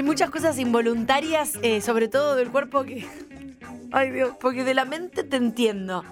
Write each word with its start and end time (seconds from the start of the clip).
Hay 0.00 0.04
muchas 0.04 0.30
cosas 0.30 0.58
involuntarias, 0.58 1.58
eh, 1.60 1.82
sobre 1.82 2.08
todo 2.08 2.34
del 2.34 2.50
cuerpo 2.50 2.84
que. 2.84 3.06
Ay 3.92 4.10
Dios, 4.10 4.34
porque 4.40 4.64
de 4.64 4.72
la 4.72 4.86
mente 4.86 5.24
te 5.24 5.36
entiendo. 5.36 6.02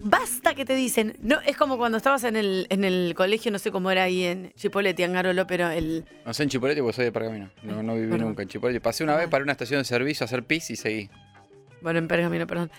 Basta 0.00 0.56
que 0.56 0.64
te 0.64 0.74
dicen. 0.74 1.16
No, 1.22 1.40
es 1.46 1.56
como 1.56 1.78
cuando 1.78 1.98
estabas 1.98 2.24
en 2.24 2.34
el, 2.34 2.66
en 2.68 2.82
el 2.82 3.14
colegio, 3.14 3.52
no 3.52 3.60
sé 3.60 3.70
cómo 3.70 3.92
era 3.92 4.02
ahí 4.02 4.24
en 4.24 4.52
Chipoleti, 4.56 5.04
en 5.04 5.12
Garolo, 5.12 5.46
pero 5.46 5.70
el. 5.70 6.04
No 6.26 6.34
sé 6.34 6.42
en 6.42 6.48
Chipoleti 6.48 6.80
porque 6.80 6.96
soy 6.96 7.04
de 7.04 7.12
Pergamino. 7.12 7.52
No, 7.62 7.80
no 7.80 7.94
viví 7.94 8.18
nunca 8.18 8.42
en 8.42 8.48
Chipoleti. 8.48 8.80
Pasé 8.80 9.04
una 9.04 9.14
vez 9.14 9.28
para 9.28 9.44
una 9.44 9.52
estación 9.52 9.78
de 9.78 9.84
servicio 9.84 10.24
a 10.24 10.26
hacer 10.26 10.42
pis 10.42 10.68
y 10.70 10.74
seguí. 10.74 11.08
Bueno, 11.82 12.00
en 12.00 12.08
Pergamino, 12.08 12.48
perdón. 12.48 12.72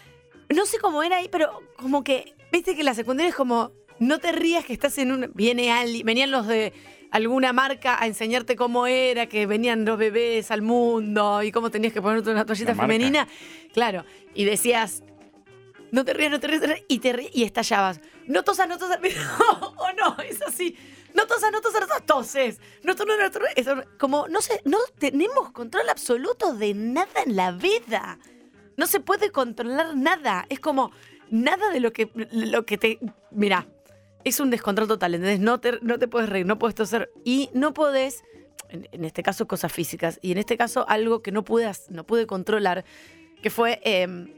No 0.54 0.66
sé 0.66 0.78
cómo 0.80 1.04
era 1.04 1.20
ahí, 1.20 1.30
pero 1.32 1.58
como 1.78 2.04
que. 2.04 2.36
Viste 2.52 2.76
que 2.76 2.84
la 2.84 2.96
secundaria 2.96 3.30
es 3.30 3.36
como. 3.36 3.72
No 4.00 4.20
te 4.20 4.34
rías 4.34 4.66
que 4.66 4.74
estás 4.74 4.98
en 4.98 5.14
un. 5.14 5.32
Viene 5.36 5.72
alguien. 5.72 6.06
Venían 6.06 6.32
los 6.32 6.48
de 6.48 6.74
alguna 7.12 7.54
marca 7.54 8.02
a 8.02 8.08
enseñarte 8.08 8.56
cómo 8.56 8.88
era, 8.88 9.28
que 9.28 9.46
venían 9.46 9.86
los 9.86 9.98
bebés 9.98 10.50
al 10.50 10.62
mundo 10.62 11.44
y 11.44 11.52
cómo 11.52 11.70
tenías 11.70 11.94
que 11.94 12.02
ponerte 12.02 12.32
una 12.32 12.46
toallita 12.46 12.72
¿La 12.72 12.76
marca? 12.76 12.94
femenina. 12.94 13.28
Claro. 13.74 14.06
Y 14.34 14.46
decías. 14.46 15.04
No 15.92 16.06
te 16.06 16.14
rías, 16.14 16.32
no 16.32 16.40
te 16.40 16.48
rías, 16.48 16.62
no 16.62 16.68
te 16.68 16.74
rías", 16.74 16.86
y 16.88 17.00
te 17.00 17.12
rías 17.14 17.32
y 17.34 17.44
estallabas. 17.44 18.00
No 18.26 18.44
tosas, 18.44 18.68
no 18.68 18.78
tosas. 18.78 18.98
o 19.78 19.88
no, 20.00 20.18
es 20.24 20.42
así. 20.42 20.78
No 21.14 21.28
tosas, 21.28 21.52
no 21.52 21.60
tosas, 21.60 21.82
no 21.82 21.88
tosas, 21.88 22.06
toses. 22.06 22.62
No 22.84 22.96
tosas, 22.96 23.18
no 23.20 23.30
tosas. 23.32 23.50
Eso, 23.58 23.76
Como, 24.00 24.28
no 24.30 24.42
sé, 24.42 24.62
no 24.64 24.78
tenemos 24.98 25.52
control 25.52 25.90
absoluto 25.90 26.54
de 26.54 26.74
nada 26.74 27.24
en 27.26 27.36
la 27.36 27.52
vida. 27.52 28.20
No 28.78 28.88
se 28.88 29.02
puede 29.02 29.32
controlar 29.32 29.98
nada. 29.98 30.46
Es 30.48 30.62
como 30.62 30.92
nada 31.30 31.70
de 31.72 31.82
lo 31.82 31.92
que, 31.92 32.10
lo 32.32 32.66
que 32.66 32.78
te. 32.78 33.00
Mira, 33.32 33.68
es 34.24 34.40
un 34.40 34.50
descontrol 34.50 34.88
total, 34.88 35.16
¿entendés? 35.16 35.40
No 35.40 35.60
te, 35.60 35.80
no 35.82 35.98
te 36.00 36.08
puedes 36.08 36.30
reír, 36.30 36.46
no 36.46 36.58
puedes 36.60 36.76
toser. 36.76 37.12
Y 37.26 37.50
no 37.54 37.74
podés, 37.74 38.24
en, 38.70 38.88
en 38.92 39.06
este 39.06 39.24
caso, 39.24 39.48
cosas 39.48 39.72
físicas. 39.72 40.20
Y 40.22 40.32
en 40.32 40.38
este 40.38 40.58
caso, 40.58 40.86
algo 40.90 41.22
que 41.22 41.32
no 41.32 41.44
pude, 41.44 41.72
no 41.90 42.04
pude 42.06 42.26
controlar, 42.28 42.84
que 43.42 43.50
fue. 43.50 43.80
eh, 43.84 44.34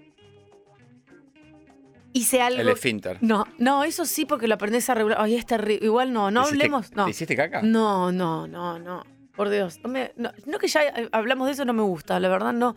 hice 2.14 2.42
algo. 2.42 2.62
El 2.62 2.70
esfínter. 2.70 3.18
No, 3.22 3.46
no, 3.58 3.84
eso 3.84 4.06
sí, 4.06 4.26
porque 4.26 4.48
lo 4.48 4.56
aprendés 4.56 4.90
a 4.90 4.94
regular. 4.94 5.18
Ay, 5.22 5.36
es 5.36 5.46
terrible. 5.46 5.86
Igual 5.86 6.14
no, 6.14 6.30
no 6.32 6.42
¿Te 6.44 6.50
hiciste- 6.50 6.64
hablemos. 6.66 6.92
No. 6.96 7.06
¿Te 7.06 7.12
hiciste 7.12 7.36
caca? 7.36 7.62
No, 7.62 8.12
no, 8.12 8.48
no, 8.48 8.80
no. 8.80 9.04
Por 9.36 9.50
Dios. 9.50 9.80
No, 9.84 9.90
me- 9.90 10.12
no, 10.16 10.32
no 10.46 10.60
que 10.60 10.68
ya 10.68 10.84
eh, 10.84 11.10
hablamos 11.12 11.48
de 11.48 11.54
eso, 11.54 11.66
no 11.66 11.74
me 11.74 11.82
gusta, 11.82 12.20
la 12.20 12.30
verdad 12.30 12.54
no. 12.54 12.76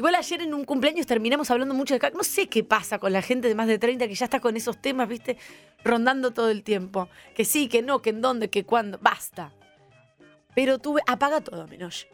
Igual 0.00 0.14
ayer 0.14 0.40
en 0.40 0.54
un 0.54 0.64
cumpleaños 0.64 1.06
terminamos 1.06 1.50
hablando 1.50 1.74
mucho 1.74 1.92
de 1.92 2.00
caca. 2.00 2.16
No 2.16 2.24
sé 2.24 2.46
qué 2.46 2.64
pasa 2.64 2.98
con 2.98 3.12
la 3.12 3.20
gente 3.20 3.48
de 3.48 3.54
más 3.54 3.66
de 3.66 3.78
30 3.78 4.08
que 4.08 4.14
ya 4.14 4.24
está 4.24 4.40
con 4.40 4.56
esos 4.56 4.80
temas, 4.80 5.06
viste, 5.06 5.36
rondando 5.84 6.30
todo 6.30 6.48
el 6.48 6.62
tiempo. 6.62 7.10
Que 7.34 7.44
sí, 7.44 7.68
que 7.68 7.82
no, 7.82 8.00
que 8.00 8.08
en 8.08 8.22
dónde, 8.22 8.48
que 8.48 8.64
cuándo. 8.64 8.96
Basta. 9.02 9.52
Pero 10.54 10.78
tuve. 10.78 11.02
Apaga 11.06 11.42
todo, 11.42 11.68
Menosh. 11.68 12.04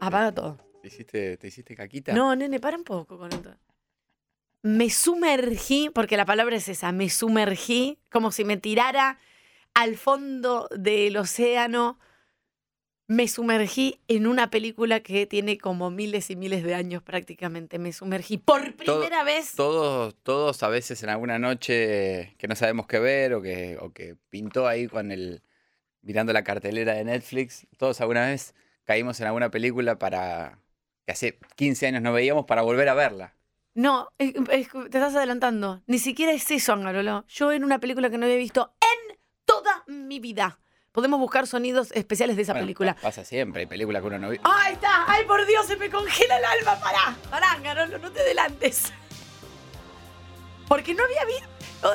Apaga 0.00 0.32
todo. 0.32 0.58
¿Te 0.82 0.88
hiciste, 0.88 1.36
¿Te 1.36 1.46
hiciste 1.46 1.76
caquita? 1.76 2.12
No, 2.14 2.34
nene, 2.34 2.58
para 2.58 2.76
un 2.76 2.82
poco 2.82 3.16
con 3.16 3.32
esto. 3.32 3.54
Me 4.62 4.90
sumergí, 4.90 5.88
porque 5.94 6.16
la 6.16 6.26
palabra 6.26 6.56
es 6.56 6.68
esa, 6.68 6.90
me 6.90 7.08
sumergí 7.08 8.00
como 8.10 8.32
si 8.32 8.44
me 8.44 8.56
tirara 8.56 9.20
al 9.72 9.96
fondo 9.96 10.68
del 10.76 11.16
océano. 11.16 12.00
Me 13.08 13.28
sumergí 13.28 14.00
en 14.08 14.26
una 14.26 14.50
película 14.50 14.98
que 15.00 15.26
tiene 15.26 15.58
como 15.58 15.90
miles 15.90 16.28
y 16.30 16.34
miles 16.36 16.64
de 16.64 16.74
años 16.74 17.02
prácticamente. 17.04 17.78
Me 17.78 17.92
sumergí 17.92 18.36
por 18.38 18.72
Todo- 18.72 18.98
primera 19.00 19.22
vez. 19.22 19.54
Todos, 19.54 20.16
todos 20.24 20.60
a 20.64 20.68
veces 20.68 21.02
en 21.04 21.10
alguna 21.10 21.38
noche 21.38 22.34
que 22.36 22.48
no 22.48 22.56
sabemos 22.56 22.86
qué 22.88 22.98
ver 22.98 23.34
o 23.34 23.42
que, 23.42 23.78
o 23.80 23.92
que 23.92 24.16
pintó 24.28 24.66
ahí 24.66 24.88
con 24.88 25.12
el 25.12 25.42
mirando 26.02 26.32
la 26.32 26.42
cartelera 26.42 26.94
de 26.94 27.04
Netflix, 27.04 27.66
todos 27.76 28.00
alguna 28.00 28.26
vez 28.26 28.54
caímos 28.84 29.20
en 29.20 29.26
alguna 29.26 29.50
película 29.50 29.98
para 29.98 30.58
que 31.04 31.12
hace 31.12 31.38
15 31.54 31.86
años 31.86 32.02
no 32.02 32.12
veíamos 32.12 32.44
para 32.46 32.62
volver 32.62 32.88
a 32.88 32.94
verla. 32.94 33.34
No, 33.74 34.08
es- 34.18 34.34
es- 34.50 34.68
te 34.70 34.98
estás 34.98 35.14
adelantando. 35.14 35.80
Ni 35.86 35.98
siquiera 36.00 36.32
es 36.32 36.50
eso, 36.50 36.72
Angarolo. 36.72 37.24
Yo 37.28 37.52
en 37.52 37.62
una 37.62 37.78
película 37.78 38.10
que 38.10 38.18
no 38.18 38.24
había 38.26 38.36
visto 38.36 38.72
en 38.80 39.16
toda 39.44 39.84
mi 39.86 40.18
vida. 40.18 40.58
Podemos 40.96 41.20
buscar 41.20 41.46
sonidos 41.46 41.92
especiales 41.92 42.36
de 42.36 42.42
esa 42.42 42.54
Bueno, 42.54 42.64
película. 42.64 42.94
pa- 42.94 43.02
Pasa 43.02 43.22
siempre, 43.22 43.60
hay 43.60 43.66
películas 43.66 44.00
que 44.00 44.08
uno 44.08 44.18
no 44.18 44.30
ve. 44.30 44.40
¡Ahí 44.42 44.72
está! 44.72 45.04
¡Ay, 45.06 45.26
por 45.26 45.44
Dios! 45.44 45.66
Se 45.66 45.76
me 45.76 45.90
congela 45.90 46.38
el 46.38 46.44
alma. 46.46 46.80
¡Pará! 46.80 47.14
¡Pará, 47.28 47.58
Garolo! 47.62 47.98
No 47.98 48.10
te 48.10 48.20
adelantes. 48.22 48.94
Porque 50.66 50.94
no 50.94 51.04
había 51.04 51.22
visto... 51.26 51.92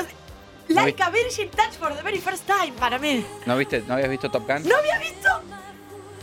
Like 0.68 1.02
a 1.02 1.10
Virgin 1.10 1.50
Touch 1.50 1.74
for 1.80 1.96
the 1.96 2.04
very 2.04 2.20
first 2.20 2.46
time 2.46 2.74
para 2.80 3.00
mí. 3.00 3.26
¿No, 3.48 3.58
viste, 3.58 3.84
¿No 3.88 3.96
habías 3.96 4.10
visto 4.12 4.30
Top 4.30 4.48
Gun? 4.48 4.68
No 4.70 4.78
había 4.78 5.00
visto... 5.00 5.30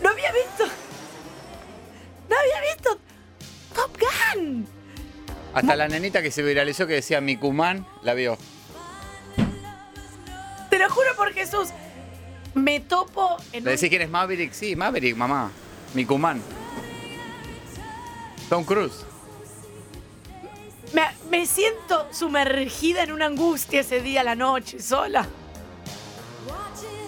No 0.01 0.11
había 0.11 0.31
visto... 0.31 0.65
No 2.31 2.37
había 2.39 2.61
visto... 2.75 3.01
Top 3.75 3.91
Gun. 4.37 4.69
Hasta 5.53 5.75
la 5.75 5.89
nenita 5.89 6.23
que 6.23 6.31
se 6.31 6.43
viralizó 6.45 6.87
que 6.87 6.93
decía 6.95 7.21
Mikuman 7.21 7.85
la 8.05 8.15
vio. 8.15 8.39
Te 10.71 10.79
lo 10.79 10.89
juro 10.89 11.09
por 11.17 11.33
Jesús. 11.33 11.71
Me 12.55 12.81
topo 12.81 13.37
en 13.53 13.65
¿Le 13.65 13.71
un... 13.71 13.77
decís 13.77 13.89
quién 13.89 14.03
es 14.03 14.11
Maverick? 14.11 14.53
Sí, 14.53 14.75
Maverick, 14.77 15.17
mamá. 15.17 15.51
Mikuman. 15.95 16.43
Tom 18.49 18.65
Cruise. 18.65 19.05
Me, 20.93 21.03
me 21.31 21.47
siento 21.47 22.09
sumergida 22.13 23.03
en 23.03 23.13
una 23.13 23.27
angustia 23.27 23.81
ese 23.81 24.01
día 24.01 24.25
la 24.25 24.35
noche, 24.35 24.81
sola. 24.81 25.27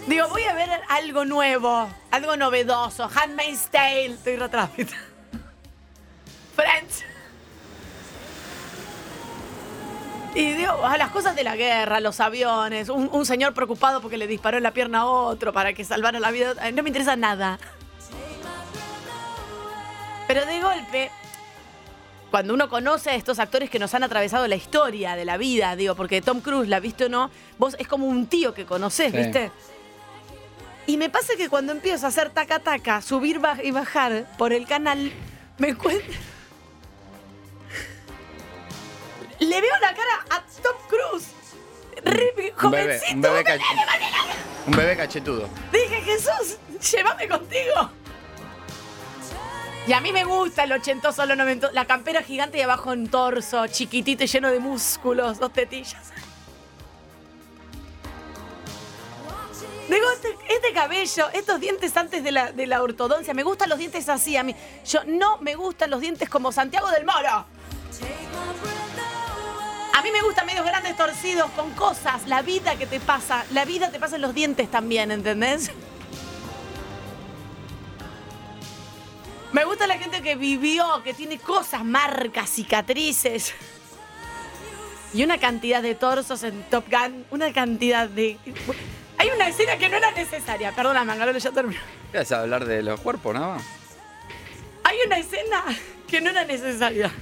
Digo, 0.06 0.28
voy 0.28 0.42
a 0.42 0.54
ver 0.54 0.68
algo 0.88 1.24
nuevo, 1.24 1.88
algo 2.10 2.36
novedoso. 2.36 3.08
Handmaid's 3.14 3.68
Tale. 3.70 4.06
Estoy 4.06 4.36
retrás. 4.36 4.70
Friends. 6.56 7.04
Y 10.34 10.52
digo, 10.52 10.84
a 10.86 10.96
las 10.96 11.10
cosas 11.10 11.34
de 11.34 11.42
la 11.42 11.56
guerra, 11.56 11.98
los 12.00 12.20
aviones, 12.20 12.88
un, 12.88 13.08
un 13.12 13.26
señor 13.26 13.52
preocupado 13.52 14.00
porque 14.00 14.16
le 14.16 14.26
disparó 14.28 14.58
en 14.58 14.62
la 14.62 14.70
pierna 14.72 15.00
a 15.00 15.06
otro 15.06 15.52
para 15.52 15.72
que 15.72 15.84
salvara 15.84 16.20
la 16.20 16.30
vida. 16.30 16.54
Ay, 16.60 16.72
No 16.72 16.82
me 16.82 16.88
interesa 16.88 17.16
nada. 17.16 17.58
Pero 20.28 20.46
de 20.46 20.60
golpe, 20.60 21.10
cuando 22.30 22.54
uno 22.54 22.68
conoce 22.68 23.10
a 23.10 23.14
estos 23.16 23.40
actores 23.40 23.68
que 23.68 23.80
nos 23.80 23.92
han 23.94 24.04
atravesado 24.04 24.46
la 24.46 24.54
historia 24.54 25.16
de 25.16 25.24
la 25.24 25.36
vida, 25.36 25.74
digo, 25.74 25.96
porque 25.96 26.22
Tom 26.22 26.40
Cruise, 26.40 26.68
la 26.68 26.78
viste 26.78 27.06
o 27.06 27.08
no, 27.08 27.30
vos 27.58 27.74
es 27.80 27.88
como 27.88 28.06
un 28.06 28.26
tío 28.28 28.54
que 28.54 28.64
conoces, 28.64 29.10
Sí. 29.10 29.18
¿viste? 29.18 29.50
Y 30.86 30.96
me 30.96 31.10
pasa 31.10 31.34
que 31.36 31.48
cuando 31.48 31.72
empiezo 31.72 32.06
a 32.06 32.08
hacer 32.10 32.30
taca 32.30 32.60
taca, 32.60 33.02
subir 33.02 33.40
y 33.64 33.70
bajar 33.72 34.26
por 34.38 34.52
el 34.52 34.66
canal, 34.66 35.10
me 35.58 35.70
encuentro. 35.70 36.12
Le 39.40 39.60
veo 39.60 39.72
la 39.80 39.94
cara 39.94 40.24
a 40.30 40.42
Tom 40.62 40.76
Cruise. 40.88 41.28
Bebé, 42.04 42.52
jovencito. 42.56 43.12
un 43.14 43.20
bebé, 43.22 43.44
cach- 43.44 43.60
un 44.66 44.72
bebé 44.76 44.96
cachetudo. 44.96 45.48
Dije, 45.72 46.00
Jesús, 46.02 46.58
llévame 46.92 47.28
contigo. 47.28 47.90
Y 49.86 49.92
a 49.92 50.00
mí 50.00 50.12
me 50.12 50.24
gusta 50.24 50.64
el 50.64 50.72
ochentoso, 50.72 51.24
lo 51.26 51.34
noventoso. 51.36 51.72
La 51.72 51.86
campera 51.86 52.22
gigante 52.22 52.58
y 52.58 52.60
abajo 52.62 52.92
en 52.92 53.08
torso, 53.08 53.66
chiquitito 53.66 54.24
y 54.24 54.26
lleno 54.28 54.50
de 54.50 54.60
músculos, 54.60 55.38
dos 55.38 55.52
tetillas. 55.52 56.10
Digo, 59.88 60.06
este, 60.12 60.36
este 60.48 60.72
cabello, 60.72 61.28
estos 61.32 61.58
dientes 61.60 61.96
antes 61.96 62.22
de 62.22 62.30
la, 62.30 62.52
de 62.52 62.66
la 62.66 62.82
ortodoncia, 62.82 63.34
me 63.34 63.42
gustan 63.42 63.68
los 63.68 63.78
dientes 63.78 64.08
así 64.08 64.36
a 64.36 64.44
mí. 64.44 64.54
Yo 64.86 65.00
no 65.06 65.38
me 65.38 65.56
gustan 65.56 65.90
los 65.90 66.00
dientes 66.00 66.28
como 66.28 66.52
Santiago 66.52 66.88
del 66.92 67.04
Moro. 67.04 67.44
A 70.00 70.02
mí 70.02 70.10
me 70.12 70.22
gustan 70.22 70.46
medios 70.46 70.64
grandes 70.64 70.96
torcidos 70.96 71.50
con 71.50 71.72
cosas, 71.72 72.26
la 72.26 72.40
vida 72.40 72.74
que 72.76 72.86
te 72.86 73.00
pasa, 73.00 73.44
la 73.52 73.66
vida 73.66 73.90
te 73.90 74.00
pasa 74.00 74.16
en 74.16 74.22
los 74.22 74.34
dientes 74.34 74.70
también, 74.70 75.10
¿entendés? 75.10 75.70
Me 79.52 79.62
gusta 79.66 79.86
la 79.86 79.98
gente 79.98 80.22
que 80.22 80.36
vivió, 80.36 81.02
que 81.04 81.12
tiene 81.12 81.38
cosas, 81.38 81.84
marcas, 81.84 82.48
cicatrices. 82.48 83.52
Y 85.12 85.22
una 85.22 85.36
cantidad 85.36 85.82
de 85.82 85.94
torsos 85.94 86.44
en 86.44 86.62
Top 86.70 86.86
Gun, 86.90 87.26
una 87.30 87.52
cantidad 87.52 88.08
de... 88.08 88.38
Hay 89.18 89.28
una 89.28 89.48
escena 89.48 89.76
que 89.76 89.90
no 89.90 89.98
era 89.98 90.12
necesaria, 90.12 90.74
perdona, 90.74 91.04
Mangalolo, 91.04 91.38
ya 91.38 91.50
termino. 91.50 91.80
¿Qué 92.10 92.16
vas 92.16 92.32
a 92.32 92.40
hablar 92.40 92.64
de 92.64 92.82
los 92.82 92.98
cuerpos 93.00 93.34
nada 93.34 93.56
más? 93.56 93.64
Hay 94.82 94.96
una 95.04 95.18
escena 95.18 95.62
que 96.08 96.22
no 96.22 96.30
era 96.30 96.46
necesaria. 96.46 97.12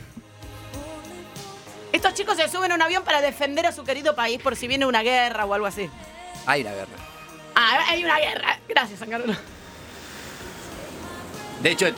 Estos 1.98 2.14
chicos 2.14 2.36
se 2.36 2.48
suben 2.48 2.70
a 2.70 2.76
un 2.76 2.82
avión 2.82 3.02
para 3.02 3.20
defender 3.20 3.66
a 3.66 3.72
su 3.72 3.82
querido 3.82 4.14
país 4.14 4.40
por 4.40 4.54
si 4.54 4.68
viene 4.68 4.86
una 4.86 5.02
guerra 5.02 5.44
o 5.46 5.52
algo 5.52 5.66
así. 5.66 5.90
Ay, 6.46 6.62
la 6.62 6.72
guerra. 6.72 6.92
Ah, 7.56 7.80
hay 7.88 8.04
una 8.04 8.20
guerra. 8.20 8.56
Gracias, 8.68 9.00
San 9.00 9.10
Carlos. 9.10 9.36
De 11.60 11.72
hecho, 11.72 11.88
el, 11.88 11.96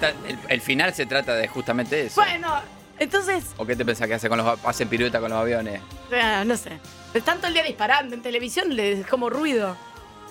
el 0.49 0.61
final 0.63 0.95
se 0.95 1.05
trata 1.05 1.35
de 1.35 1.47
justamente 1.49 2.07
eso. 2.07 2.19
Bueno, 2.19 2.63
entonces, 2.99 3.45
¿O 3.59 3.67
qué 3.67 3.77
te 3.77 3.85
pensás 3.85 4.09
que 4.09 4.15
hace 4.15 4.31
con 4.31 4.39
los, 4.39 4.59
hacen 4.65 4.89
pirueta 4.89 5.21
con 5.21 5.29
los 5.29 5.39
aviones? 5.39 5.83
eh, 6.11 6.45
no 6.47 6.57
sé. 6.57 6.79
Están 7.13 7.37
todo 7.37 7.49
el 7.49 7.53
día 7.53 7.63
disparando 7.65 8.15
en 8.15 8.23
televisión, 8.23 8.75
les 8.75 9.07
como 9.07 9.29
ruido. 9.29 9.77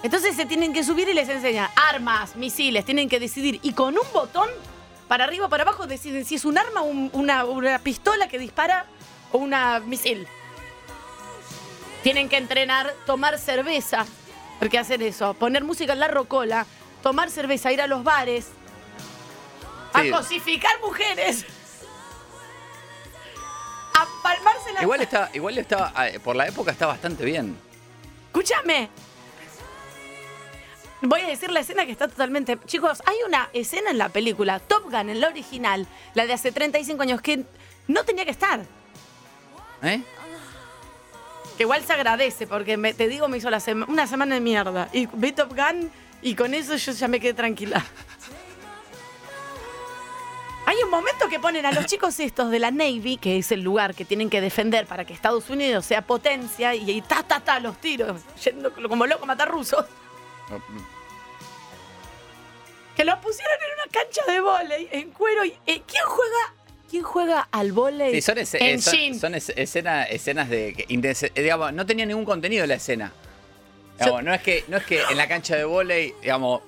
Entonces 0.01 0.35
se 0.35 0.47
tienen 0.47 0.73
que 0.73 0.83
subir 0.83 1.07
y 1.09 1.13
les 1.13 1.29
enseña 1.29 1.69
armas, 1.75 2.35
misiles, 2.35 2.85
tienen 2.85 3.07
que 3.07 3.19
decidir. 3.19 3.59
Y 3.61 3.73
con 3.73 3.95
un 3.95 4.11
botón 4.13 4.49
para 5.07 5.25
arriba 5.25 5.45
o 5.45 5.49
para 5.49 5.61
abajo, 5.61 5.85
deciden 5.85 6.25
si 6.25 6.33
es 6.35 6.45
un 6.45 6.57
arma, 6.57 6.81
un- 6.81 7.11
una, 7.13 7.45
una 7.45 7.77
pistola 7.77 8.27
que 8.27 8.39
dispara 8.39 8.87
o 9.31 9.37
una 9.37 9.79
misil. 9.79 10.27
Tienen 12.03 12.29
que 12.29 12.37
entrenar, 12.37 12.93
tomar 13.05 13.37
cerveza, 13.39 14.05
porque 14.59 14.77
hacen 14.79 15.01
eso, 15.01 15.33
poner 15.33 15.63
música 15.63 15.93
en 15.93 15.99
la 15.99 16.07
rocola, 16.07 16.65
tomar 17.03 17.29
cerveza, 17.29 17.71
ir 17.71 17.81
a 17.81 17.87
los 17.87 18.03
bares, 18.03 18.47
Sí. 19.95 20.07
a 20.07 20.15
cosificar 20.17 20.71
mujeres, 20.81 21.45
a 23.95 24.05
palmarse 24.23 24.71
la... 24.73 24.83
Igual 24.83 25.01
está, 25.01 25.29
igual 25.33 25.57
estaba, 25.57 26.07
eh, 26.07 26.19
por 26.19 26.35
la 26.35 26.47
época 26.47 26.71
está 26.71 26.85
bastante 26.85 27.25
bien. 27.25 27.57
Escúchame. 28.27 28.89
Voy 31.01 31.21
a 31.21 31.27
decir 31.27 31.49
la 31.51 31.61
escena 31.61 31.85
que 31.85 31.91
está 31.93 32.07
totalmente. 32.07 32.57
Chicos, 32.65 33.01
hay 33.05 33.15
una 33.25 33.49
escena 33.53 33.89
en 33.91 33.97
la 33.97 34.09
película, 34.09 34.59
Top 34.59 34.83
Gun, 34.91 35.09
en 35.09 35.19
la 35.21 35.27
original, 35.27 35.87
la 36.13 36.25
de 36.27 36.33
hace 36.33 36.51
35 36.51 37.01
años, 37.01 37.21
que 37.21 37.43
no 37.87 38.03
tenía 38.03 38.25
que 38.25 38.31
estar. 38.31 38.61
¿Eh? 39.83 40.01
Que 41.57 41.63
igual 41.63 41.83
se 41.83 41.93
agradece, 41.93 42.47
porque 42.47 42.77
te 42.93 43.07
digo, 43.07 43.27
me 43.27 43.37
hizo 43.37 43.49
una 43.87 44.07
semana 44.07 44.35
de 44.35 44.41
mierda. 44.41 44.89
Y 44.93 45.07
vi 45.13 45.31
Top 45.31 45.49
Gun 45.49 45.91
y 46.21 46.35
con 46.35 46.53
eso 46.53 46.75
yo 46.75 46.91
ya 46.91 47.07
me 47.07 47.19
quedé 47.19 47.33
tranquila. 47.33 47.85
Hay 50.65 50.77
un 50.83 50.91
momento 50.91 51.27
que 51.29 51.39
ponen 51.39 51.65
a 51.65 51.71
los 51.71 51.87
chicos 51.87 52.19
estos 52.19 52.51
de 52.51 52.59
la 52.59 52.69
Navy, 52.69 53.17
que 53.17 53.39
es 53.39 53.51
el 53.51 53.61
lugar 53.61 53.95
que 53.95 54.05
tienen 54.05 54.29
que 54.29 54.39
defender 54.39 54.85
para 54.85 55.03
que 55.03 55.13
Estados 55.13 55.49
Unidos 55.49 55.83
sea 55.83 56.03
potencia, 56.03 56.75
y, 56.75 56.91
y 56.91 57.01
ta, 57.01 57.23
ta, 57.23 57.39
ta, 57.39 57.59
los 57.59 57.77
tiros, 57.77 58.21
yendo 58.43 58.71
como 58.87 59.07
loco 59.07 59.23
a 59.23 59.27
matar 59.27 59.49
rusos. 59.49 59.83
Que 62.95 63.03
los 63.03 63.17
pusieron 63.17 63.55
en 63.55 63.73
una 63.81 63.91
cancha 63.91 64.21
de 64.31 64.41
vóley, 64.41 64.89
en 64.91 65.09
cuero. 65.09 65.43
Y, 65.43 65.57
eh, 65.65 65.81
¿Quién 65.87 66.03
juega? 66.05 66.53
¿Quién 66.89 67.03
juega 67.03 67.47
al 67.51 67.71
vóley? 67.71 68.13
Sí, 68.15 68.21
son, 68.21 68.37
en 68.39 68.43
eh, 68.53 68.81
son- 68.81 68.93
jean? 68.93 69.19
son 69.19 69.35
es- 69.35 69.49
escena- 69.55 70.03
escenas 70.05 70.49
de. 70.49 70.73
que 70.73 70.85
eh, 70.89 71.41
digamos, 71.41 71.71
no 71.73 71.85
tenía 71.85 72.05
ningún 72.05 72.25
contenido 72.25 72.65
la 72.65 72.75
escena. 72.75 73.11
Digamos, 73.99 74.23
no, 74.23 74.33
es 74.33 74.41
que, 74.41 74.63
no 74.69 74.77
es 74.77 74.85
que 74.85 75.01
en 75.09 75.17
la 75.17 75.27
cancha 75.27 75.55
de 75.55 75.65
volei, 75.65 76.13
digamos, 76.21 76.61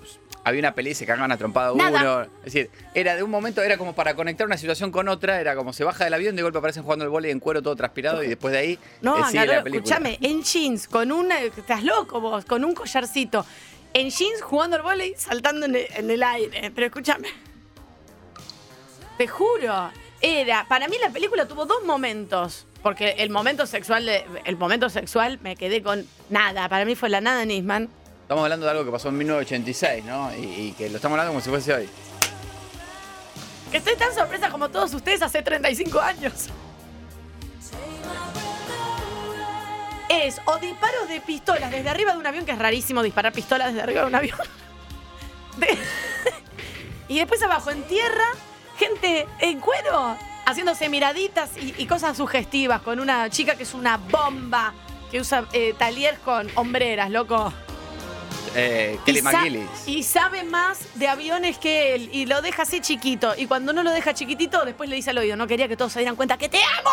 había 0.44 0.59
una 0.59 0.75
pelea 0.75 0.91
y 0.91 0.95
se 0.95 1.06
cagaban 1.06 1.31
a 1.31 1.38
trompada 1.38 1.73
Nada. 1.75 2.01
uno. 2.01 2.21
Es 2.39 2.53
decir, 2.53 2.69
era 2.94 3.15
de 3.15 3.23
un 3.23 3.31
momento, 3.31 3.62
era 3.63 3.77
como 3.77 3.94
para 3.95 4.15
conectar 4.15 4.45
una 4.45 4.57
situación 4.57 4.91
con 4.91 5.07
otra, 5.07 5.39
era 5.39 5.56
como 5.56 5.71
se 5.71 5.83
baja 5.83 6.03
del 6.03 6.13
avión, 6.13 6.35
de 6.35 6.41
golpe 6.44 6.57
aparecen 6.57 6.83
jugando 6.83 7.06
el 7.06 7.09
volei 7.09 7.31
en 7.31 7.39
cuero 7.39 7.62
todo 7.62 7.75
transpirado 7.75 8.21
y 8.24 8.27
después 8.27 8.51
de 8.51 8.59
ahí 8.59 8.79
No, 9.01 9.15
eh, 9.17 9.24
sigue 9.27 9.39
Angarolo, 9.39 9.57
la 9.59 9.63
película. 9.63 9.95
escúchame, 9.95 10.17
en 10.21 10.44
jeans, 10.44 10.88
con 10.88 11.12
una. 11.12 11.39
Estás 11.41 11.83
loco 11.83 12.19
vos, 12.19 12.44
con 12.45 12.63
un 12.65 12.74
collarcito. 12.75 13.45
En 13.94 14.09
jeans 14.09 14.41
jugando 14.41 14.75
al 14.75 14.81
vóley, 14.83 15.13
saltando 15.17 15.65
en 15.65 15.75
el, 15.75 15.88
en 15.95 16.12
el 16.12 16.21
aire. 16.24 16.71
Pero 16.75 16.88
escúchame. 16.88 17.29
Te 19.17 19.27
juro. 19.27 19.91
Era. 20.21 20.68
Para 20.68 20.88
mí 20.88 20.97
la 21.01 21.09
película 21.09 21.47
tuvo 21.47 21.65
dos 21.65 21.83
momentos. 21.83 22.65
Porque 22.83 23.12
el 23.19 23.29
momento 23.29 23.65
sexual 23.68 24.06
de- 24.06 24.25
el 24.45 24.57
momento 24.57 24.89
sexual 24.89 25.39
me 25.41 25.56
quedé 25.56 25.81
con 25.83 26.06
nada. 26.29 26.68
Para 26.69 26.85
mí 26.85 26.95
fue 26.95 27.09
la 27.09 27.21
nada 27.21 27.45
Nisman. 27.45 27.89
Estamos 28.23 28.44
hablando 28.44 28.65
de 28.65 28.71
algo 28.71 28.85
que 28.85 28.91
pasó 28.91 29.09
en 29.09 29.18
1986, 29.18 30.06
¿no? 30.06 30.33
Y, 30.35 30.39
y 30.44 30.71
que 30.77 30.89
lo 30.89 30.95
estamos 30.95 31.15
hablando 31.15 31.31
como 31.33 31.41
si 31.44 31.50
fuese 31.50 31.73
hoy. 31.73 31.89
Que 33.71 33.77
estoy 33.77 33.95
tan 33.95 34.13
sorpresa 34.13 34.50
como 34.50 34.69
todos 34.69 34.94
ustedes 34.94 35.21
hace 35.21 35.41
35 35.41 36.00
años. 36.00 36.47
Es 40.09 40.41
o 40.45 40.57
disparos 40.57 41.07
de 41.07 41.21
pistolas 41.21 41.71
desde 41.71 41.88
arriba 41.89 42.12
de 42.13 42.19
un 42.19 42.27
avión, 42.27 42.45
que 42.45 42.51
es 42.51 42.59
rarísimo 42.59 43.01
disparar 43.01 43.31
pistolas 43.31 43.67
desde 43.69 43.81
arriba 43.81 44.01
de 44.01 44.07
un 44.07 44.15
avión. 44.15 44.38
De- 45.57 45.77
y 47.07 47.17
después 47.19 47.41
abajo 47.44 47.71
en 47.71 47.83
tierra, 47.83 48.25
gente 48.86 49.28
en 49.39 49.60
cuero, 49.60 50.16
haciéndose 50.45 50.89
miraditas 50.89 51.51
y, 51.57 51.74
y 51.78 51.86
cosas 51.86 52.18
sugestivas 52.18 52.81
con 52.81 53.00
una 53.00 53.30
chica 53.30 53.56
que 53.56 53.63
es 53.63 53.74
una 53.74 53.98
bomba, 53.98 54.74
que 55.12 55.19
usa 55.19 55.45
eh, 55.54 55.74
talier 55.78 56.18
con 56.19 56.50
hombreras, 56.56 57.10
loco. 57.12 57.54
Eh, 58.56 58.98
Kelly 59.06 59.19
y, 59.19 59.22
sa- 59.22 59.44
y 59.86 60.04
sabe 60.04 60.44
más 60.44 60.80
de 60.95 61.07
aviones 61.07 61.57
que 61.57 61.95
él 61.95 62.10
y 62.12 62.25
lo 62.25 62.42
deja 62.42 62.63
así 62.63 62.81
chiquito. 62.81 63.33
Y 63.38 63.45
cuando 63.45 63.72
no 63.72 63.81
lo 63.83 63.92
deja 63.92 64.13
chiquitito, 64.13 64.66
después 64.66 64.89
le 64.89 64.95
dice 64.98 65.12
al 65.12 65.19
oído, 65.19 65.36
no 65.38 65.48
quería 65.48 65.68
que 65.69 65.77
todos 65.77 65.94
se 65.94 66.00
dieran 66.00 66.16
cuenta 66.16 66.38
que 66.38 66.50
te 66.50 66.60
amo. 66.80 66.89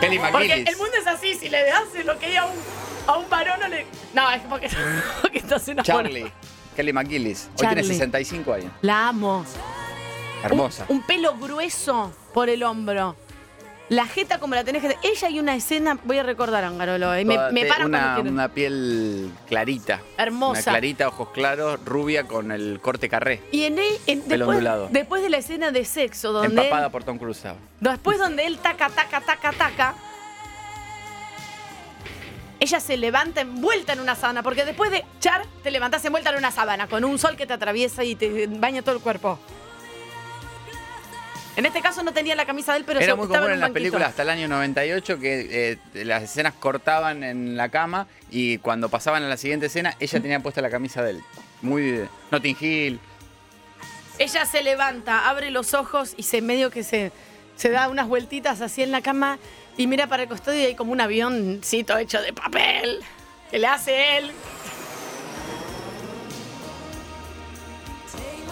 Kelly 0.00 0.18
Porque 0.18 0.32
McGillis. 0.32 0.68
el 0.68 0.76
mundo 0.76 0.92
es 1.00 1.06
así, 1.06 1.34
si 1.34 1.48
le 1.48 1.70
hace 1.70 2.04
lo 2.04 2.18
que 2.18 2.36
a 2.36 2.44
un, 2.44 2.52
a 3.06 3.16
un 3.16 3.30
varón 3.30 3.58
no 3.60 3.68
le... 3.68 3.86
No, 4.12 4.30
es 4.30 4.42
porque, 4.42 4.68
porque 5.22 5.38
estás 5.44 5.66
enamorado. 5.68 6.02
Charlie. 6.02 6.32
Kelly 6.76 6.92
McGillis. 6.92 7.48
Hoy 7.52 7.56
Charlie. 7.56 7.82
tiene 7.82 7.94
65 7.94 8.52
años. 8.52 8.72
La 8.82 9.08
amo. 9.08 9.44
Hermosa. 10.44 10.84
Un, 10.88 10.96
un 10.98 11.02
pelo 11.02 11.36
grueso 11.36 12.12
por 12.32 12.48
el 12.48 12.62
hombro. 12.62 13.16
La 13.88 14.04
jeta 14.06 14.40
como 14.40 14.56
la 14.56 14.64
tenés 14.64 14.82
que... 14.82 14.96
Ella 15.04 15.28
hay 15.28 15.38
una 15.38 15.54
escena, 15.54 15.96
voy 16.02 16.18
a 16.18 16.24
recordar, 16.24 16.64
Angarolo, 16.64 17.14
eh, 17.14 17.24
me, 17.24 17.36
Toda- 17.36 17.50
me 17.52 17.60
te- 17.60 17.66
una, 17.66 17.76
cuando 17.76 18.14
quieren. 18.16 18.32
una 18.32 18.48
piel 18.48 19.30
clarita. 19.48 20.00
Hermosa. 20.18 20.60
Una 20.60 20.62
clarita, 20.72 21.06
ojos 21.06 21.28
claros, 21.32 21.78
rubia 21.84 22.24
con 22.24 22.50
el 22.50 22.80
corte 22.82 23.08
carré. 23.08 23.42
Y 23.52 23.62
en, 23.62 23.78
él- 23.78 23.98
en- 24.08 24.22
Pelo 24.22 24.38
después, 24.46 24.56
ondulado. 24.56 24.88
después 24.90 25.22
de 25.22 25.30
la 25.30 25.36
escena 25.36 25.70
de 25.70 25.84
sexo, 25.84 26.32
donde 26.32 26.48
él- 26.48 26.58
Empapada 26.58 26.90
por 26.90 27.04
Tom 27.04 27.16
Cruise. 27.16 27.44
Después 27.78 28.18
donde 28.18 28.44
él 28.46 28.58
taca, 28.58 28.88
taca, 28.88 29.20
taca, 29.20 29.52
taca. 29.52 29.94
Ella 32.58 32.80
se 32.80 32.96
levanta 32.96 33.42
envuelta 33.42 33.92
en 33.92 34.00
una 34.00 34.14
sábana, 34.14 34.42
porque 34.42 34.64
después 34.64 34.90
de 34.90 35.04
char, 35.20 35.42
te 35.62 35.70
levantas 35.70 36.04
envuelta 36.04 36.30
en 36.30 36.36
una 36.36 36.50
sábana, 36.50 36.88
con 36.88 37.04
un 37.04 37.18
sol 37.18 37.36
que 37.36 37.46
te 37.46 37.52
atraviesa 37.52 38.02
y 38.02 38.14
te 38.16 38.46
baña 38.46 38.82
todo 38.82 38.94
el 38.96 39.02
cuerpo. 39.02 39.38
En 41.56 41.64
este 41.64 41.80
caso 41.80 42.02
no 42.02 42.12
tenía 42.12 42.34
la 42.36 42.44
camisa 42.44 42.72
de 42.72 42.78
él, 42.80 42.84
pero 42.86 43.00
Era 43.00 43.12
se- 43.12 43.16
muy 43.16 43.28
común 43.28 43.50
en 43.50 43.60
las 43.60 43.70
películas 43.70 44.10
hasta 44.10 44.22
el 44.22 44.28
año 44.30 44.46
98 44.46 45.18
que 45.18 45.78
eh, 45.94 46.04
las 46.04 46.22
escenas 46.22 46.52
cortaban 46.52 47.24
en 47.24 47.56
la 47.56 47.70
cama 47.70 48.06
y 48.30 48.58
cuando 48.58 48.90
pasaban 48.90 49.22
a 49.22 49.28
la 49.28 49.38
siguiente 49.38 49.66
escena, 49.66 49.94
ella 49.98 50.20
tenía 50.20 50.40
puesta 50.40 50.60
la 50.60 50.68
camisa 50.68 51.02
de 51.02 51.12
él. 51.12 51.22
Muy 51.62 52.06
Notting 52.30 52.56
Hill. 52.60 53.00
Ella 54.18 54.44
se 54.44 54.62
levanta, 54.62 55.28
abre 55.30 55.50
los 55.50 55.72
ojos 55.72 56.12
y 56.18 56.24
se 56.24 56.42
medio 56.42 56.70
que 56.70 56.82
se, 56.82 57.10
se 57.56 57.70
da 57.70 57.88
unas 57.88 58.06
vueltitas 58.06 58.60
así 58.60 58.82
en 58.82 58.92
la 58.92 59.00
cama 59.00 59.38
y 59.76 59.86
mira 59.86 60.06
para 60.06 60.22
el 60.24 60.28
costado 60.28 60.56
y 60.56 60.60
hay 60.64 60.74
como 60.74 60.92
un 60.92 61.00
avioncito 61.00 61.96
hecho 61.98 62.20
de 62.22 62.32
papel 62.32 63.00
que 63.50 63.58
le 63.58 63.66
hace 63.66 64.18
él. 64.18 64.32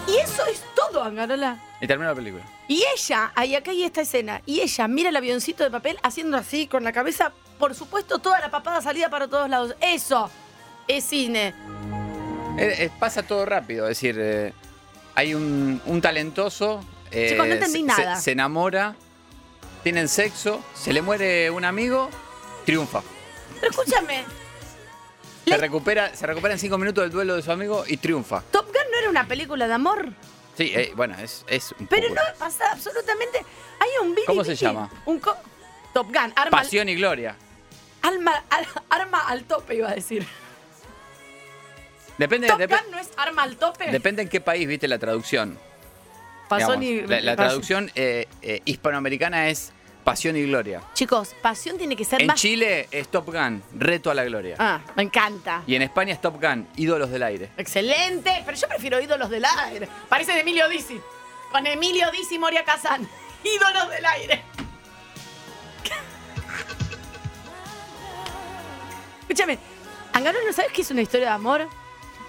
Y 0.07 0.17
eso 0.17 0.45
es 0.45 0.61
todo, 0.75 1.03
Angarola. 1.03 1.57
Y 1.81 1.87
terminó 1.87 2.09
la 2.09 2.15
película. 2.15 2.43
Y 2.67 2.83
ella, 2.95 3.31
ahí 3.35 3.55
acá 3.55 3.71
hay 3.71 3.83
esta 3.83 4.01
escena, 4.01 4.41
y 4.45 4.61
ella 4.61 4.87
mira 4.87 5.09
el 5.09 5.15
avioncito 5.15 5.63
de 5.63 5.71
papel 5.71 5.97
haciendo 6.03 6.37
así 6.37 6.67
con 6.67 6.83
la 6.83 6.91
cabeza, 6.91 7.31
por 7.59 7.73
supuesto, 7.75 8.19
toda 8.19 8.39
la 8.39 8.49
papada 8.51 8.81
salida 8.81 9.09
para 9.09 9.27
todos 9.27 9.49
lados. 9.49 9.75
Eso 9.81 10.29
es 10.87 11.03
cine. 11.05 11.53
Eh, 12.57 12.75
eh, 12.85 12.89
pasa 12.99 13.23
todo 13.23 13.45
rápido, 13.45 13.85
es 13.85 13.89
decir, 13.97 14.15
eh, 14.19 14.53
hay 15.15 15.33
un, 15.33 15.81
un 15.85 16.01
talentoso. 16.01 16.83
Chicos, 17.11 17.47
no 17.47 17.53
entendí 17.53 17.79
se- 17.79 17.83
nada. 17.85 18.15
Se, 18.17 18.23
se 18.23 18.31
enamora, 18.31 18.95
tienen 19.85 20.07
sexo, 20.09 20.63
se 20.73 20.91
le 20.93 21.03
muere 21.03 21.51
un 21.51 21.63
amigo, 21.63 22.09
triunfa. 22.65 23.03
Pero 23.61 23.69
escúchame, 23.69 24.23
Se 25.45 25.57
recupera, 25.57 26.15
se 26.15 26.25
recupera 26.25 26.55
en 26.55 26.59
cinco 26.59 26.79
minutos 26.79 27.03
del 27.03 27.11
duelo 27.11 27.35
de 27.35 27.43
su 27.43 27.51
amigo 27.51 27.83
y 27.87 27.97
triunfa. 27.97 28.41
Top 28.49 28.65
Gun 28.65 28.81
no 28.91 28.97
era 28.97 29.09
una 29.11 29.27
película 29.27 29.67
de 29.67 29.73
amor. 29.75 30.09
Sí, 30.57 30.71
eh, 30.73 30.91
bueno, 30.95 31.15
es, 31.19 31.45
es 31.47 31.71
un 31.79 31.85
Pero 31.85 32.07
poco- 32.07 32.19
no 32.19 32.39
pasa 32.39 32.63
absolutamente. 32.71 33.45
Hay 33.79 33.89
un 34.01 34.15
video. 34.15 34.25
¿Cómo 34.25 34.43
se 34.43 34.55
llama? 34.55 34.89
Un 35.05 35.19
co- 35.19 35.37
Top 35.93 36.07
Gun, 36.07 36.17
arma, 36.17 36.33
al, 36.35 36.49
Pasión 36.49 36.89
y 36.89 36.95
gloria. 36.95 37.35
alma- 38.01 38.43
al- 38.49 38.65
arma 38.89 39.19
al 39.27 39.43
tope, 39.43 39.75
iba 39.75 39.91
a 39.91 39.93
decir. 39.93 40.25
Depende, 42.17 42.47
Top 42.47 42.59
depe- 42.59 42.81
Gun 42.81 42.91
no 42.91 42.97
es 42.97 43.09
arma 43.17 43.43
al 43.43 43.55
tope. 43.57 43.91
depende 43.91 44.23
en 44.23 44.29
qué 44.29 44.41
país 44.41 44.67
viste 44.67 44.87
la 44.87 44.97
traducción. 44.97 45.59
Digamos, 46.49 46.81
y- 46.81 47.01
la, 47.01 47.21
la 47.21 47.35
traducción 47.35 47.91
eh, 47.93 48.27
eh, 48.41 48.61
hispanoamericana 48.65 49.49
es 49.49 49.73
Pasión 50.05 50.37
y 50.37 50.43
Gloria. 50.43 50.81
Chicos, 50.93 51.35
pasión 51.41 51.77
tiene 51.79 51.95
que 51.95 52.05
ser 52.05 52.21
En 52.21 52.27
más. 52.27 52.39
Chile 52.39 52.87
es 52.91 53.07
Top 53.09 53.25
Gun, 53.25 53.61
Reto 53.75 54.11
a 54.11 54.13
la 54.13 54.23
Gloria. 54.23 54.55
Ah, 54.59 54.79
me 54.95 55.01
encanta. 55.03 55.63
Y 55.65 55.73
en 55.75 55.81
España 55.81 56.13
es 56.13 56.21
Top 56.21 56.39
Gun, 56.39 56.67
Ídolos 56.77 57.09
del 57.09 57.23
Aire. 57.23 57.49
Excelente. 57.57 58.43
Pero 58.45 58.55
yo 58.55 58.67
prefiero 58.67 59.01
ídolos 59.01 59.29
del 59.31 59.43
aire. 59.65 59.89
Parece 60.07 60.33
de 60.33 60.41
Emilio 60.41 60.69
Dizzi. 60.69 61.01
Con 61.51 61.65
Emilio 61.65 62.11
Dizzi 62.11 62.35
y 62.35 62.39
Moria 62.39 62.63
Kazan. 62.63 63.09
Ídolos 63.43 63.89
del 63.89 64.05
aire. 64.05 64.43
Escúchame, 69.21 69.57
Angaro, 70.13 70.37
¿no 70.45 70.53
sabes 70.53 70.71
qué 70.71 70.81
es 70.83 70.91
una 70.91 71.01
historia 71.01 71.27
de 71.29 71.33
amor? 71.33 71.67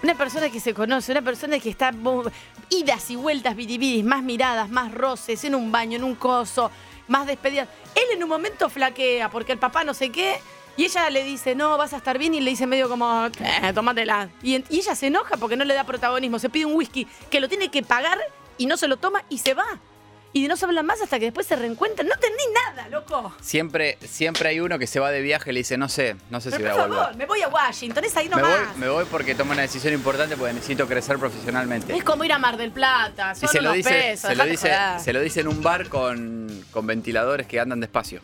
Una 0.01 0.15
persona 0.15 0.49
que 0.49 0.59
se 0.59 0.73
conoce, 0.73 1.11
una 1.11 1.21
persona 1.21 1.59
que 1.59 1.69
está 1.69 1.91
bo- 1.91 2.29
idas 2.69 3.09
y 3.11 3.15
vueltas, 3.15 3.55
biribidis, 3.55 4.03
más 4.03 4.23
miradas, 4.23 4.69
más 4.69 4.91
roces, 4.91 5.43
en 5.43 5.53
un 5.55 5.71
baño, 5.71 5.97
en 5.97 6.03
un 6.03 6.15
coso, 6.15 6.71
más 7.07 7.27
despedidas. 7.27 7.67
Él 7.95 8.03
en 8.13 8.23
un 8.23 8.29
momento 8.29 8.69
flaquea 8.69 9.29
porque 9.29 9.51
el 9.51 9.59
papá 9.59 9.83
no 9.83 9.93
sé 9.93 10.11
qué 10.11 10.39
Y 10.75 10.85
ella 10.85 11.09
le 11.09 11.23
dice, 11.23 11.55
no, 11.55 11.77
vas 11.77 11.93
a 11.93 11.97
estar 11.97 12.19
bien, 12.19 12.35
y 12.35 12.39
le 12.39 12.51
dice 12.51 12.67
medio 12.67 12.87
como, 12.87 13.25
eh, 13.25 13.73
tómatela. 13.73 14.29
Y, 14.43 14.63
ella 14.69 14.93
se 14.93 15.07
enoja 15.07 15.35
porque 15.37 15.55
no 15.55 15.65
le 15.65 15.73
da 15.73 15.83
protagonismo. 15.83 16.37
Se 16.37 16.49
pide 16.49 16.65
un 16.65 16.75
whisky 16.75 17.07
que 17.31 17.39
lo 17.39 17.49
tiene 17.49 17.69
que 17.69 17.81
pagar 17.81 18.19
y 18.57 18.67
no 18.67 18.77
se 18.77 18.87
lo 18.87 18.97
toma 18.97 19.23
y 19.29 19.39
se 19.39 19.55
va. 19.55 19.79
Y 20.37 20.47
no 20.47 20.55
se 20.55 20.65
hablan 20.65 20.85
más 20.85 21.01
hasta 21.01 21.17
que 21.19 21.25
después 21.25 21.47
se 21.47 21.55
reencuentran. 21.55 22.07
No 22.07 22.13
entendí 22.13 22.43
nada, 22.53 22.87
loco. 22.89 23.33
Siempre, 23.41 23.97
siempre 24.07 24.49
hay 24.49 24.59
uno 24.59 24.77
que 24.77 24.85
se 24.87 24.99
va 24.99 25.09
de 25.11 25.21
viaje 25.21 25.49
y 25.49 25.53
le 25.53 25.59
dice, 25.61 25.77
no 25.77 25.89
sé, 25.89 26.15
no 26.29 26.39
sé 26.41 26.51
si 26.51 26.57
voy 26.61 26.67
a 26.67 26.73
por 26.73 26.81
volver. 26.83 26.99
favor, 26.99 27.15
me 27.15 27.25
voy 27.25 27.41
a 27.41 27.47
Washington, 27.47 28.03
es 28.03 28.15
ahí 28.17 28.29
Me 28.29 28.35
nomás. 28.35 28.51
voy, 28.73 28.77
me 28.79 28.89
voy 28.89 29.05
porque 29.09 29.33
tomo 29.35 29.53
una 29.53 29.63
decisión 29.63 29.93
importante 29.93 30.37
porque 30.37 30.53
necesito 30.53 30.87
crecer 30.87 31.17
profesionalmente. 31.17 31.95
Es 31.95 32.03
como 32.03 32.23
ir 32.23 32.33
a 32.33 32.37
Mar 32.37 32.57
del 32.57 32.71
Plata, 32.71 33.33
Y 33.35 33.39
son 33.39 33.49
se 33.49 33.61
lo 33.61 33.71
dice, 33.71 33.89
pesos, 33.89 34.29
se 34.29 34.35
lo 34.35 34.45
dice, 34.45 34.69
joder. 34.69 34.99
se 34.99 35.13
lo 35.13 35.21
dice 35.21 35.39
en 35.41 35.47
un 35.47 35.63
bar 35.63 35.89
con, 35.89 36.65
con 36.71 36.85
ventiladores 36.85 37.47
que 37.47 37.59
andan 37.59 37.79
despacio. 37.79 38.21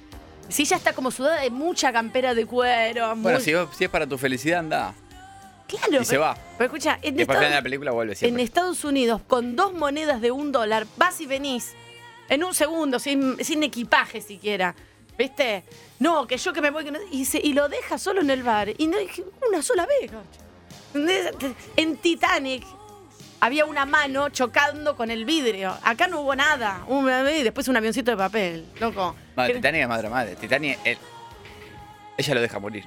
Sí, 0.49 0.65
ya 0.65 0.75
está 0.75 0.93
como 0.93 1.09
sudada 1.09 1.41
de 1.41 1.49
mucha 1.49 1.91
campera 1.91 2.33
de 2.35 2.45
cuero. 2.45 3.15
Bueno, 3.15 3.39
muy- 3.39 3.41
si, 3.45 3.53
si 3.77 3.85
es 3.85 3.89
para 3.89 4.05
tu 4.05 4.17
felicidad, 4.17 4.59
anda. 4.59 4.93
claro. 5.67 6.01
y 6.01 6.05
se 6.05 6.17
va. 6.17 6.37
Pero 6.57 6.65
escucha, 6.67 6.99
en, 7.01 7.19
Estados, 7.19 7.41
de 7.41 7.49
la 7.49 7.61
película 7.61 7.91
vuelve 7.91 8.15
en. 8.21 8.39
Estados 8.39 8.83
Unidos, 8.83 9.21
con 9.27 9.55
dos 9.55 9.73
monedas 9.73 10.21
de 10.21 10.31
un 10.31 10.51
dólar, 10.51 10.85
vas 10.97 11.19
y 11.21 11.25
venís 11.25 11.73
en 12.29 12.43
un 12.43 12.53
segundo, 12.53 12.99
sin, 12.99 13.43
sin 13.43 13.63
equipaje 13.63 14.21
siquiera. 14.21 14.75
¿Viste? 15.17 15.63
No, 15.99 16.25
que 16.25 16.37
yo 16.37 16.53
que 16.53 16.61
me 16.61 16.71
voy. 16.71 16.83
que 16.85 16.91
no- 16.91 16.99
y, 17.11 17.25
se- 17.25 17.39
y 17.39 17.53
lo 17.53 17.69
deja 17.69 17.97
solo 17.99 18.21
en 18.21 18.29
el 18.31 18.41
bar. 18.43 18.69
Y 18.77 18.87
no 18.87 18.97
dije 18.97 19.23
una 19.47 19.61
sola 19.61 19.85
vez. 19.85 20.11
En 21.75 21.97
Titanic 21.97 22.63
había 23.39 23.65
una 23.65 23.85
mano 23.85 24.29
chocando 24.29 24.95
con 24.95 25.11
el 25.11 25.25
vidrio. 25.25 25.77
Acá 25.83 26.07
no 26.07 26.21
hubo 26.21 26.35
nada. 26.35 26.83
Una 26.87 27.23
vez 27.23 27.41
y 27.41 27.43
después 27.43 27.67
un 27.67 27.77
avioncito 27.77 28.11
de 28.11 28.17
papel. 28.17 28.65
Loco. 28.79 29.15
No, 29.35 29.45
¿Qué- 29.45 29.53
Titanic 29.55 29.81
es 29.83 29.87
madre 29.87 30.09
madre. 30.09 30.35
Titanic, 30.35 30.79
él- 30.83 30.97
ella 32.17 32.33
lo 32.35 32.41
deja 32.41 32.59
morir. 32.59 32.85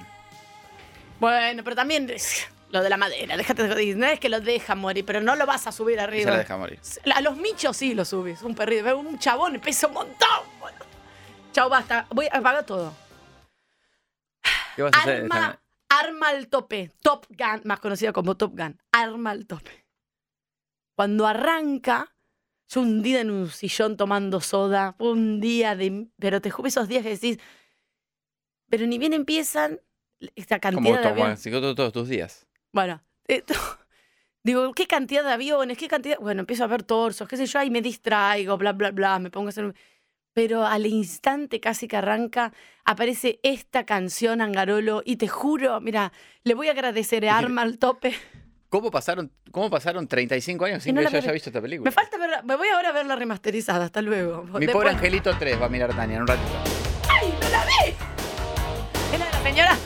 Bueno, 1.19 1.63
pero 1.63 1.75
también 1.75 2.07
lo 2.69 2.83
de 2.83 2.89
la 2.89 2.97
madera, 2.97 3.37
déjate 3.37 3.63
de. 3.67 3.95
No 3.95 4.05
es 4.05 4.19
que 4.19 4.29
lo 4.29 4.41
deja 4.41 4.75
morir, 4.75 5.05
pero 5.05 5.21
no 5.21 5.35
lo 5.35 5.45
vas 5.45 5.67
a 5.67 5.71
subir 5.71 5.99
arriba. 5.99 6.31
lo 6.31 6.37
deja 6.37 6.57
morir. 6.57 6.79
A 7.15 7.21
los 7.21 7.37
michos 7.37 7.77
sí 7.77 7.93
lo 7.93 8.03
subes. 8.03 8.41
Un 8.41 8.55
perrito, 8.55 8.83
veo 8.83 8.99
un 8.99 9.17
chabón, 9.17 9.59
pesa 9.59 9.87
un 9.87 9.93
montón. 9.93 10.43
boludo. 10.59 10.85
Chao, 11.53 11.69
basta. 11.69 12.07
Voy 12.11 12.27
a 12.31 12.37
apagar 12.37 12.65
todo. 12.65 12.93
¿Qué 14.75 14.83
vas 14.83 14.93
a 14.93 14.99
hacer? 14.99 15.23
Arma, 15.31 15.61
arma 15.89 16.29
al 16.29 16.49
tope. 16.49 16.91
Top 17.01 17.25
Gun, 17.29 17.61
más 17.63 17.79
conocida 17.79 18.11
como 18.11 18.35
Top 18.35 18.57
Gun. 18.57 18.79
Arma 18.91 19.31
al 19.31 19.45
tope. 19.47 19.85
Cuando 20.95 21.25
arranca, 21.25 22.13
yo 22.67 22.81
un 22.81 23.01
día 23.01 23.21
en 23.21 23.31
un 23.31 23.49
sillón 23.49 23.95
tomando 23.95 24.41
soda, 24.41 24.95
un 24.99 25.39
día 25.39 25.75
de. 25.75 26.07
Pero 26.19 26.41
te 26.41 26.51
juro 26.51 26.67
esos 26.67 26.87
días 26.87 27.03
que 27.03 27.09
decís. 27.09 27.39
Pero 28.69 28.85
ni 28.85 28.97
bien 28.97 29.13
empiezan 29.13 29.79
esta 30.35 30.59
cantidad 30.59 30.83
Como 30.83 31.01
de 31.01 31.07
aviones. 31.07 31.41
todos 31.75 31.93
tus 31.93 32.09
días. 32.09 32.45
Bueno, 32.77 33.01
esto- 33.27 33.55
digo, 34.43 34.71
¿qué 34.75 34.85
cantidad 34.85 35.23
de 35.23 35.31
aviones? 35.31 35.79
¿Qué 35.79 35.87
cantidad? 35.87 36.19
Bueno, 36.19 36.41
empiezo 36.41 36.63
a 36.63 36.67
ver 36.67 36.83
torsos, 36.83 37.27
qué 37.27 37.35
sé 37.35 37.47
yo, 37.47 37.57
ahí 37.57 37.71
me 37.71 37.81
distraigo, 37.81 38.55
bla, 38.55 38.71
bla, 38.73 38.91
bla, 38.91 39.17
me 39.17 39.31
pongo 39.31 39.47
a 39.47 39.49
hacer... 39.49 39.73
Pero 40.33 40.63
al 40.63 40.85
instante 40.85 41.59
casi 41.59 41.87
que 41.87 41.97
arranca, 41.97 42.53
aparece 42.85 43.39
esta 43.41 43.83
canción, 43.87 44.41
Angarolo, 44.41 45.01
y 45.03 45.15
te 45.15 45.27
juro, 45.27 45.81
mira, 45.81 46.13
le 46.43 46.53
voy 46.53 46.67
a 46.67 46.73
agradecer 46.73 47.27
a 47.27 47.35
Arma 47.39 47.63
al 47.63 47.79
tope. 47.79 48.13
¿Cómo 48.69 48.91
pasaron, 48.91 49.31
¿Cómo 49.51 49.71
pasaron 49.71 50.07
35 50.07 50.65
años 50.65 50.83
sin 50.83 50.93
no 50.93 51.01
que 51.01 51.09
yo 51.09 51.17
haya 51.17 51.31
visto 51.31 51.49
esta 51.49 51.59
película? 51.61 51.89
Me 51.89 51.91
falta 51.91 52.19
ver, 52.19 52.43
me 52.43 52.55
voy 52.57 52.67
ahora 52.67 52.89
a 52.89 52.91
ver 52.91 53.07
la 53.07 53.15
remasterizada, 53.15 53.85
hasta 53.85 54.03
luego. 54.03 54.43
Mi 54.43 54.67
Después- 54.67 54.73
pobre 54.73 54.89
Angelito 54.91 55.35
3 55.35 55.59
va 55.59 55.65
a 55.65 55.69
mirar 55.69 55.95
Tania 55.95 56.17
en 56.17 56.21
un 56.21 56.27
ratito. 56.27 56.51
¡Ay, 57.09 57.33
no 57.41 57.49
la 57.49 57.65
vi! 57.65 57.95
¿Es 59.13 59.19
la 59.19 59.25
de 59.25 59.31
la 59.31 59.41
señora? 59.41 59.77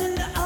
and 0.00 0.20
I 0.34 0.39